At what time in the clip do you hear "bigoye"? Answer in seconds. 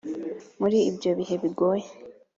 1.41-1.87